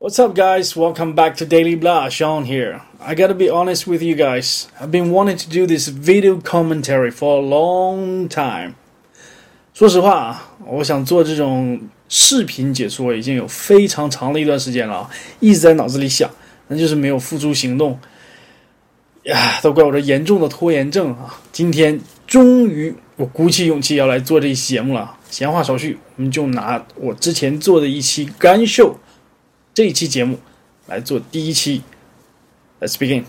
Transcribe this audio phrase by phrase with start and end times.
[0.00, 0.76] What's up, guys?
[0.76, 2.08] Welcome back to Daily Blah.
[2.08, 2.82] Sean here.
[3.00, 4.68] I gotta be honest with you guys.
[4.80, 8.74] I've been wanting to do this video commentary for a long time.
[9.74, 16.30] 说实话啊，我想做这种视频解说已经有非常长的一段时间了，一直在脑子里想，
[16.68, 17.98] 那就是没有付诸行动。
[19.24, 21.40] 呀，都怪我这严重的拖延症啊！
[21.50, 25.16] 今天终于我鼓起勇气要来做这一期节目了。
[25.28, 28.96] 闲话少叙，我们就拿我之前做的一期干秀
[29.77, 30.37] 这一期节目
[30.87, 31.81] 来做第一期。
[32.79, 33.23] Let's begin.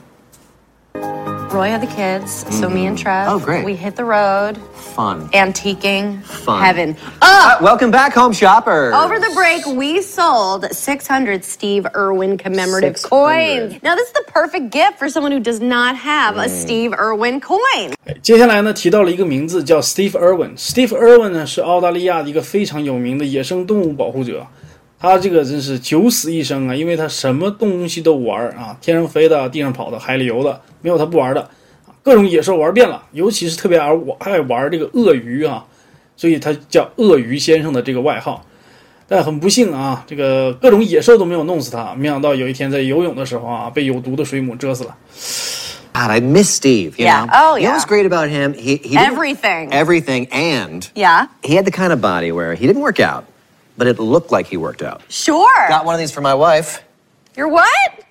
[1.51, 3.29] Roy had the kids, so me and Trev.
[3.29, 3.65] Oh, great.
[3.65, 4.57] We hit the road,
[4.97, 5.29] Fun.
[5.33, 6.61] antiquing, Fun.
[6.61, 6.97] heaven.
[7.23, 8.93] Uh, Oh, welcome back, home shoppers.
[8.93, 13.09] over the break, we sold 600 Steve Irwin commemorative 600.
[13.71, 13.83] coins.
[13.85, 16.45] Now, this is the perfect gift for someone who does not have Mm.
[16.45, 17.93] a Steve Irwin coin.
[18.07, 24.45] 哎接下来呢，提到了一个名字叫 Steve Irwin。Steve Irwin 呢是澳大利亚的一个非常有名的野生动物保护者。
[25.00, 35.66] 他这个真是九死一生啊，因为他什么东西都玩啊，天上飞的、地上跑的、海里游的，没有他不玩的啊，各种野兽玩遍了，尤其是特别爱玩爱玩这个鳄鱼啊，
[36.18, 38.46] 所以他叫鳄鱼先生的这个外号。
[39.12, 44.96] 但很不幸啊，这个各种野兽都没有弄死他，没想到有一天在游泳的时候啊，被有毒的水母蛰死了。
[45.92, 46.94] God, I miss Steve.
[46.98, 47.26] You Yeah.
[47.26, 47.32] Know?
[47.34, 47.78] Oh, You know yeah.
[47.78, 48.54] what's great about him?
[48.54, 49.72] He, he Everything.
[49.72, 53.24] Everything, and Yeah, he had the kind of body where he didn't work out,
[53.79, 55.03] but it looked like he worked out.
[55.09, 55.69] sure.
[55.69, 56.83] Got one of these for my wife.
[57.37, 57.69] You're what?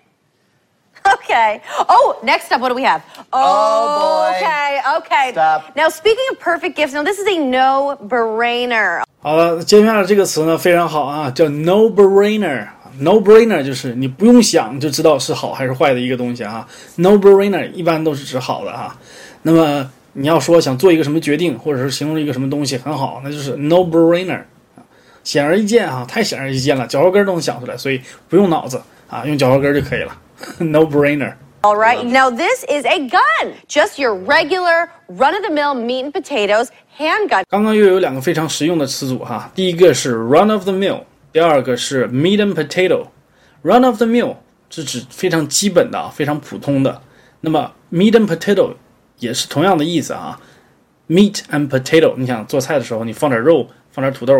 [1.05, 1.61] Okay.
[1.89, 3.03] Oh, next up, what do we have?
[3.33, 4.37] Oh, boy.
[4.37, 5.31] Okay, okay.
[5.31, 5.75] Stop.
[5.75, 9.03] Now, speaking of perfect gifts, now this is a no-brainer.
[9.21, 16.67] 好了，接下来这个词呢非常好啊，叫 no brainer。no brainer 就是你不用想就知道是好还是坏的一个东西啊。
[16.97, 18.95] no brainer 一般都是指好的哈。
[19.41, 24.43] 那么你要说想做一个什么决定，或者是形容一个什么东西很好，那就是 no brainer，
[25.28, 30.18] 显而易见啊，太显而易见了，脚后跟都能想出来，所以不用脑子啊，用脚后跟就可以了。
[30.58, 31.34] no brainer。
[31.60, 32.02] All right.
[32.02, 33.52] Now, this is a gun.
[33.68, 37.44] Just your regular, run-of-the-mill meat and potatoes handgun.
[37.50, 43.08] 刚刚又有两个非常实用的词组哈，第一个是 run of the mill，第二个是 meat and potato。
[43.60, 44.36] run of the mill
[44.70, 47.02] 是指非常基本的、啊、非常普通的。
[47.42, 48.72] 那么 meat and potato
[49.18, 50.40] 也是同样的意思啊。
[51.06, 54.34] meat and potato，你想做菜的时候，你放点肉，放点土豆，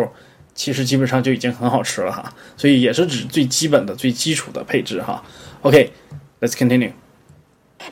[0.59, 2.35] 其实基本上就已经很好吃了哈。
[2.57, 5.23] 所以也是指最基本的、最基础的配置哈。
[5.63, 6.91] OK，let's、continue。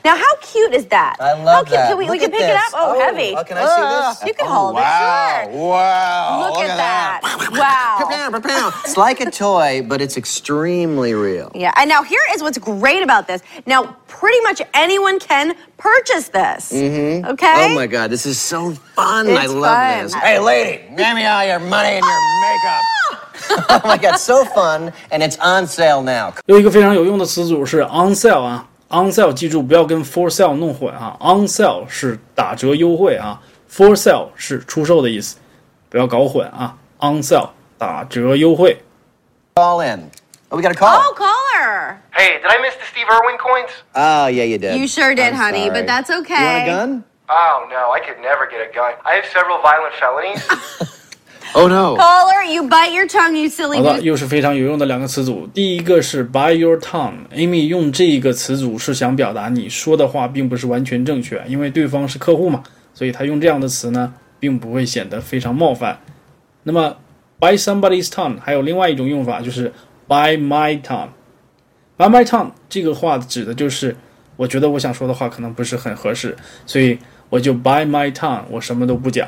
[0.06, 1.16] Now, how cute is that?
[1.20, 1.76] I how love cute.
[1.76, 1.88] that.
[1.88, 2.72] Can we, we Look can at pick it this.
[2.72, 2.80] up.
[2.80, 3.34] Oh, Oh, heavy.
[3.34, 4.22] uh, can I see Uh, this?
[4.26, 4.80] You can Oh, hold wow.
[4.80, 5.52] it.
[5.52, 5.68] Sure.
[5.68, 6.40] Wow.
[6.48, 7.20] Look, at, that.
[7.52, 8.40] Wow.
[8.40, 8.72] Wow.
[8.86, 11.50] it's like a toy, but it's extremely real.
[11.54, 13.42] Yeah, and now here is what's great about this.
[13.66, 16.72] Now, pretty much anyone can purchase this.
[16.72, 17.26] Mm-hmm.
[17.32, 17.66] Okay?
[17.70, 19.28] Oh my God, this is so fun.
[19.28, 20.02] I It's love fun.
[20.04, 20.14] this.
[20.14, 22.82] Hey, lady, give me all your money and your makeup.
[23.68, 26.32] oh my God, so fun, and it's on sale now.
[26.46, 35.36] 有一个非常有用的词组是 on sale 啊 ，on sale 记住不要跟 for sale 弄混啊，on sale 是打折优惠啊，for sale 是出售的意思，
[35.88, 38.82] 不要搞混啊，on sale 打折优惠。
[39.54, 40.10] Call in.
[40.50, 40.88] Oh, we got a call.
[40.88, 41.98] Oh, caller.
[42.12, 43.70] Hey, did I miss the Steve Irwin coins?
[43.94, 44.76] Oh, yeah, you did.
[44.76, 45.80] You sure did, I'm honey, sorry.
[45.80, 46.34] but that's You okay.
[46.34, 47.04] want a gun?
[47.28, 48.92] Oh no, I could never get a gun.
[49.06, 50.46] I have several violent felonies.
[51.53, 51.95] Oh no.
[51.95, 55.47] Caller, you bite your tongue, you silly 好的，又是非常有用的两个词组。
[55.53, 57.13] 第一个是 by your tongue。
[57.33, 62.63] Amy 用这个词组是想表达你说的话并不是完全正确，因为对方是客户嘛，
[62.93, 65.99] 所以他用这样的词呢，并不会显得非常冒犯。
[66.63, 66.97] 那么
[67.39, 69.71] by somebody's tongue 还有另外一种用法，就是
[70.07, 71.09] by my tongue。
[71.97, 73.95] by my tongue 这个话指的就是，
[74.35, 76.99] 我觉得我想说的话可能不是很合适，所以
[77.29, 79.27] 我就 by my tongue，我什么都不讲。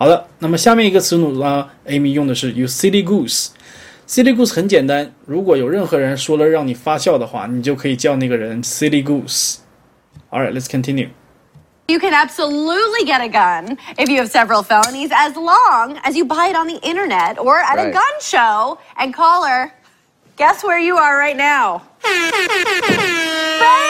[0.00, 11.08] 好的，那么下面一个词组呢，Amy 用的是 you silly goose。silly goose 很简单，如果有任何人说了让你发笑的话，你就可以叫那个人 silly goose。All right, let's continue.
[11.88, 16.24] You can absolutely get a gun if you have several felonies as long as you
[16.24, 17.94] buy it on the internet or at a Right.
[17.94, 18.78] gun show.
[18.96, 19.70] And caller,
[20.36, 21.82] guess where you are right now?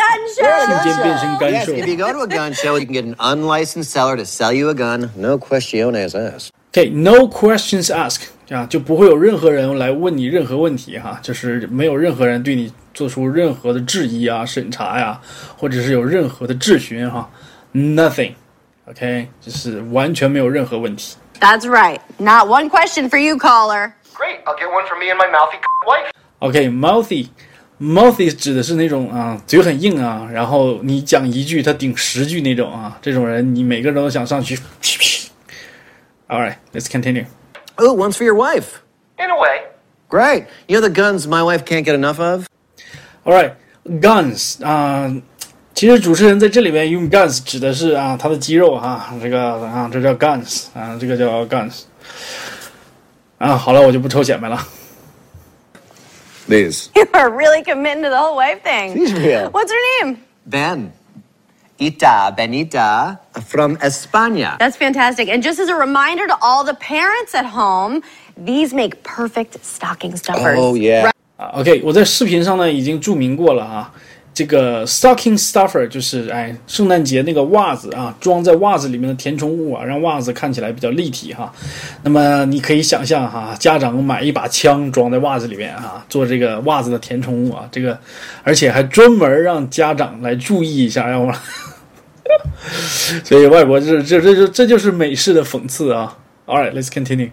[0.00, 0.66] gun show.
[0.66, 1.72] 瞬间变成干 Yes, 瘦。
[1.72, 4.52] if you go to a gun show, you can get an unlicensed seller to sell
[4.52, 5.10] you a gun.
[5.16, 6.50] No questiones asked.
[6.72, 15.18] OK, no questions asked，这样就不会有任何人来问你任何问题哈，就是没有任何人对你做出任何的质疑啊、审查呀、
[15.56, 17.30] 或者是有任何的质询哈，
[17.72, 21.16] nothing。OK，就是完全没有任何问题。
[21.40, 21.98] That's right.
[22.18, 23.94] Not one question for you, caller.
[24.14, 26.10] Great, I'll get one for me and my mouthy wife.
[27.81, 34.57] OK，mouthy，mouthy、指的是那种啊嘴很硬啊，然后你讲一句他顶十句那种啊，这种人你每个人都想上去。
[36.27, 37.25] All right, let's continue.
[37.75, 38.81] Oh, one's for your wife.
[39.17, 39.63] In a way.
[40.09, 40.45] Great.
[40.67, 42.45] You know the guns my wife can't get enough of?
[43.23, 43.53] All right,
[43.85, 45.13] guns 啊、
[45.73, 51.81] 其实主持人在这里面用 guns 指的是啊他的肌肉哈、这个啊这叫 guns 啊，这个叫 guns
[53.37, 53.57] 啊。
[53.57, 54.57] 好了，我就不抽显摆了。
[56.48, 56.90] These.
[56.94, 58.92] You are really committing to the whole wife thing.
[58.92, 59.50] He's real.
[59.50, 60.22] What's her name?
[60.46, 60.92] Ben.
[61.78, 64.56] Ita Benita from España.
[64.58, 65.28] That's fantastic.
[65.28, 68.02] And just as a reminder to all the parents at home,
[68.36, 70.58] these make perfect stocking stuffers.
[70.58, 71.10] Oh, yeah.
[71.36, 73.92] 啊，OK，我在视频上呢已经注明过了啊。
[74.34, 81.50] 这个 stocking stuffer 就是哎，圣诞节那个袜子啊，装在袜子里面的填充物啊，让袜子看起来比较立体哈。
[82.02, 87.98] 那么你可以想象哈，家长买一把枪装在袜子里面啊，做这个袜子的填充物啊，这个
[88.42, 91.40] 而且还专门让家长来注意一下，要不然，
[93.24, 96.18] 所以外国这这这这这就是美式的讽刺啊。
[96.44, 97.30] All right, let's continue.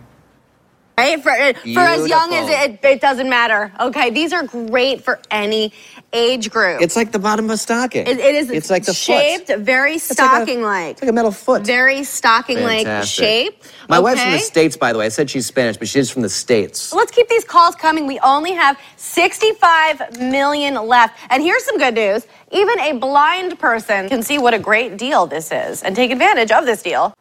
[0.95, 1.21] Right?
[1.21, 2.65] For, uh, for as young as Beautiful.
[2.65, 3.71] it, it doesn't matter.
[3.79, 5.71] Okay, these are great for any
[6.12, 6.80] age group.
[6.80, 8.06] It's like the bottom of a stocking.
[8.06, 9.60] it, it is It's like the shaped foot.
[9.60, 10.92] very stocking-like.
[10.92, 11.66] It's like a metal foot.
[11.66, 13.24] very stocking-like Fantastic.
[13.24, 13.62] shape.
[13.88, 14.44] My wife's from the okay?
[14.44, 15.06] States, by the way.
[15.06, 16.92] I said she's Spanish, but she's from the States.
[16.94, 18.06] Let's keep these calls coming.
[18.06, 21.18] We only have 65 million left.
[21.30, 22.26] And here's some good news.
[22.52, 26.50] Even a blind person can see what a great deal this is and take advantage
[26.50, 27.12] of this deal.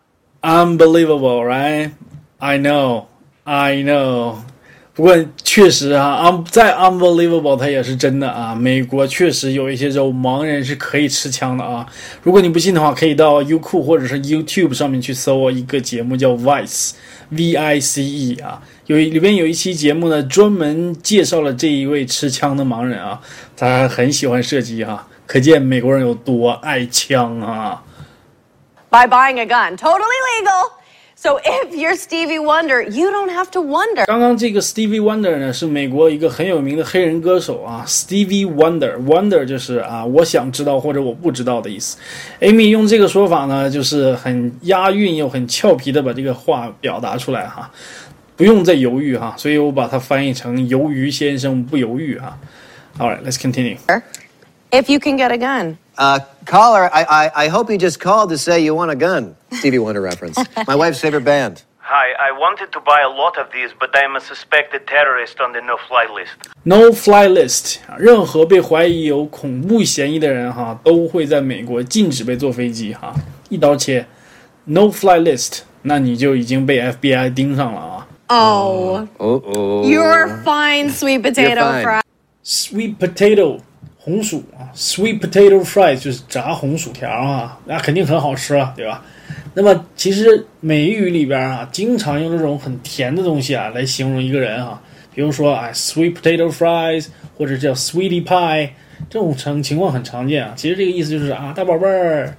[0.44, 1.94] Unbelievable, right?
[2.40, 3.10] I know,
[3.46, 4.46] I know.
[4.98, 8.56] 不过确实啊，un 再 unbelievable 它也是真的啊。
[8.56, 11.86] 美国确实有一些州盲人是可以持枪的啊。
[12.24, 23.22] 如果你不信的话，可以到优酷或者是 YouTube 上面去搜一个节目叫 Vice，V I C E 啊，有里边有一期节目呢，专门介绍了这一位持枪的盲人啊，
[23.56, 27.84] 他很喜欢射击哈、可见美国人有多爱枪啊。
[28.90, 29.78] by buying a gun.
[29.78, 30.72] Totally legal.
[31.17, 34.05] So if you're Stevie Wonder, you don't have to wonder.
[34.07, 41.97] 刚刚这个 Stevie Wonder 呢，是美国一个很有名的黑人歌手啊，Stevie Wonder，Wonder 就是啊，我想知道或者我不知道的意思。
[42.41, 47.71] Amy 用这个说法呢，就是很押韵又很俏皮的把这个话表达出来哈，
[48.35, 52.37] 不用再犹豫哈，所以我把它翻译成“鱿鱼先生不犹豫”哈。
[52.99, 53.77] All right, let's continue.
[54.73, 55.77] If you can get a gun.
[55.99, 59.37] Uh, caller, I, I, I hope you just called to say you want a gun.
[59.53, 60.39] Stevie Wonder reference.
[60.67, 61.63] My wife's favorite band.
[61.81, 65.41] Hi, I wanted to buy a lot of these, but I am a suspected terrorist
[65.41, 66.49] on the no-fly list.
[66.65, 73.13] No fly list，任何被怀疑有恐怖嫌疑的人哈，都会在美国禁止被坐飞机哈，
[73.51, 74.07] 一刀切。
[74.65, 78.07] No fly list，那你就已经被 FBI 盯上了啊。
[78.29, 79.85] Oh, Oh, oh.
[79.85, 81.83] you're fine, sweet potato fine.
[81.83, 82.01] fry.
[82.43, 83.59] Sweet potato
[84.08, 89.04] 红薯啊，Sweet potato fries 就是炸红薯条啊，那肯定很好吃啊，对吧？
[89.54, 94.82] 那么其实美语里边啊，经常用这种很甜的东西啊来形容一个人啊，
[95.14, 97.08] 比如说啊，sweet potato fries
[97.38, 98.70] 或者叫 sweetie pie，
[99.10, 100.54] 这种情情况很常见啊。
[100.56, 102.34] 其实这个意思就是啊，大宝贝儿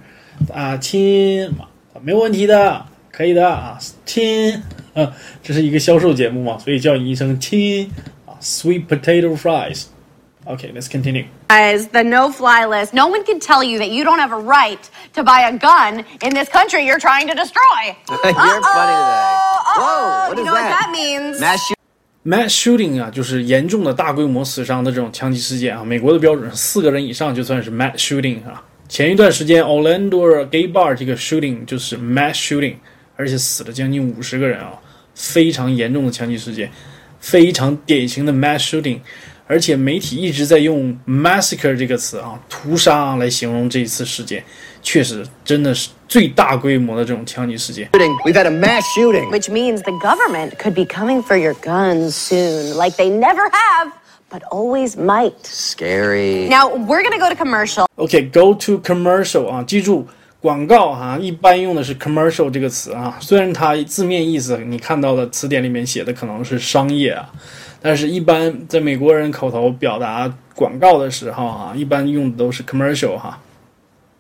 [0.50, 1.52] 啊，亲，
[2.00, 2.82] 没问题的，
[3.12, 4.54] 可以的啊，亲，
[4.94, 5.12] 啊，
[5.42, 7.90] 这是一个销售节目嘛，所以叫你一声亲
[8.24, 9.84] 啊，sweet potato fries。
[10.45, 11.25] Okay, let's continue.
[11.47, 12.93] Guys, the no-fly list.
[12.93, 16.03] No one can tell you that you don't have a right to buy a gun
[16.21, 17.95] in this country you're trying to destroy.
[18.09, 19.37] You're funny today.
[19.65, 20.81] Uh-oh, Whoa, what you is know what that?
[20.81, 21.39] that means?
[21.39, 21.77] Mass shoot-
[22.25, 25.83] Mass shooting 啊，就是严重的大规模死伤的这种枪击事件啊。
[25.83, 28.61] 美国的标准是四个人以上就算是 mass shooting 啊。
[28.89, 32.75] 前一段时间 Orlando gay bar 这个 shooting 就是 mass shooting，
[33.15, 34.73] 而且死了将近五十个人啊，
[35.15, 36.69] 非常严重的枪击事件，
[37.19, 38.99] 非常典型的 mass shooting。
[39.48, 44.44] 而且媒体一直在用 massacre 这个词啊，屠杀来形容这一次事件，
[44.82, 47.88] 确实真的是最大规模的这种枪击事件。
[48.24, 49.30] We've had a mass shooting.
[49.30, 53.92] Which means the government could be coming for your guns soon, like they never have,
[54.30, 55.32] but always might.
[55.44, 56.46] Scary.
[56.48, 57.86] Now, we're gonna go to commercial.
[57.96, 60.06] Okay, go、to commercial 啊，记住
[60.40, 63.16] 广告哈、一般用的是 commercial 这个词啊。
[63.20, 67.28] 虽然它字面意思你看到的词典里面写的可能是商业啊，
[67.80, 73.38] 但是一般在美国人口头表达广告的时候啊，一般用的都是 commercial 哈、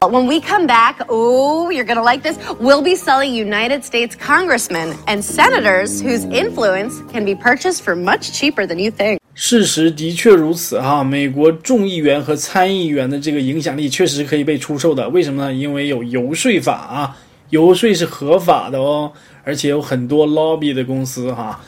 [0.00, 2.38] When we come back, oh, you're gonna like this.
[2.60, 8.30] We'll be selling United States congressmen and senators whose influence can be purchased for much
[8.32, 9.18] cheaper than you think.
[9.34, 15.08] 事实的确如此哈，美国众议员和参议员的这个影响力确实可以被出售的。
[15.08, 15.52] 为什么呢？
[15.52, 17.16] 因为有游说法啊，
[17.50, 19.10] 游说是合法的哦，
[19.42, 21.58] 而且有很多 lobby 的公司哈。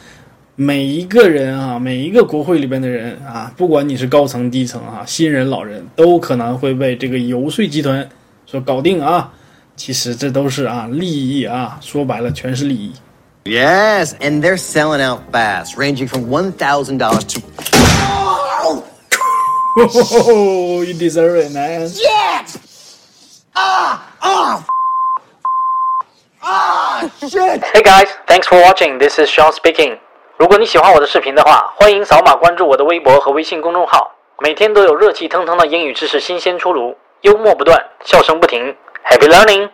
[0.60, 8.08] 每一个人啊，每一个国会里边的人啊，不管你是高层低层啊，新人老人，都可能会被这个游说集团
[8.46, 9.32] 所搞定啊。
[9.75, 12.94] 其实这都是啊利益啊，说白了全是利益。
[13.44, 17.41] Yes, and they're selling out fast, ranging from $1,000 to.
[19.77, 21.89] Oh, you deserve it, man.
[21.89, 22.58] Shit!
[23.53, 24.00] Ah!
[24.22, 24.65] Ah!
[26.41, 27.10] Ah!
[27.20, 27.62] Shit!
[27.74, 28.98] Hey guys, thanks for watching.
[28.98, 29.98] This is Sean speaking.
[30.40, 38.75] 如果你喜欢我的视频的话，欢迎扫码关注我的微博和微信公众号，每天都有热气腾腾的英语知识新鲜出炉，幽默不断，笑声不停。
[39.04, 39.68] Happy learning！